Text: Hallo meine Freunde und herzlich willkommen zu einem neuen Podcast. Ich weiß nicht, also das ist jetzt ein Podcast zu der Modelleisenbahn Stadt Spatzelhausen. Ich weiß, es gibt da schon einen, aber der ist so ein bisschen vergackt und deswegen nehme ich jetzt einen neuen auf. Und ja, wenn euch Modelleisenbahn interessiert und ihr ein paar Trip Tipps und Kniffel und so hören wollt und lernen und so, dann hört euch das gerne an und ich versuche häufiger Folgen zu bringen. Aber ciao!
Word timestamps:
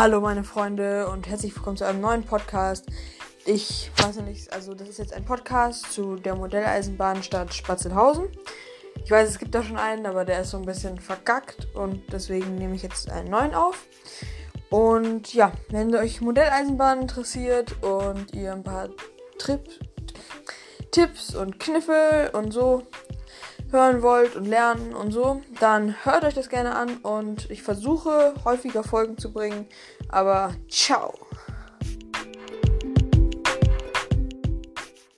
Hallo 0.00 0.20
meine 0.20 0.44
Freunde 0.44 1.08
und 1.08 1.28
herzlich 1.28 1.56
willkommen 1.56 1.76
zu 1.76 1.84
einem 1.84 2.00
neuen 2.00 2.22
Podcast. 2.22 2.86
Ich 3.44 3.90
weiß 3.96 4.20
nicht, 4.20 4.52
also 4.52 4.72
das 4.72 4.88
ist 4.88 5.00
jetzt 5.00 5.12
ein 5.12 5.24
Podcast 5.24 5.92
zu 5.92 6.14
der 6.14 6.36
Modelleisenbahn 6.36 7.24
Stadt 7.24 7.52
Spatzelhausen. 7.52 8.28
Ich 9.04 9.10
weiß, 9.10 9.28
es 9.28 9.40
gibt 9.40 9.56
da 9.56 9.64
schon 9.64 9.76
einen, 9.76 10.06
aber 10.06 10.24
der 10.24 10.42
ist 10.42 10.50
so 10.50 10.56
ein 10.56 10.64
bisschen 10.64 11.00
vergackt 11.00 11.66
und 11.74 12.00
deswegen 12.12 12.54
nehme 12.54 12.76
ich 12.76 12.84
jetzt 12.84 13.10
einen 13.10 13.28
neuen 13.28 13.56
auf. 13.56 13.88
Und 14.70 15.34
ja, 15.34 15.50
wenn 15.70 15.92
euch 15.96 16.20
Modelleisenbahn 16.20 17.02
interessiert 17.02 17.74
und 17.82 18.32
ihr 18.34 18.52
ein 18.52 18.62
paar 18.62 18.90
Trip 19.36 19.68
Tipps 20.92 21.34
und 21.34 21.58
Kniffel 21.58 22.30
und 22.34 22.52
so 22.52 22.84
hören 23.70 24.02
wollt 24.02 24.36
und 24.36 24.46
lernen 24.46 24.94
und 24.94 25.12
so, 25.12 25.42
dann 25.60 25.94
hört 26.04 26.24
euch 26.24 26.34
das 26.34 26.48
gerne 26.48 26.74
an 26.74 26.98
und 26.98 27.50
ich 27.50 27.62
versuche 27.62 28.34
häufiger 28.44 28.82
Folgen 28.82 29.18
zu 29.18 29.32
bringen. 29.32 29.66
Aber 30.08 30.54
ciao! 30.68 31.27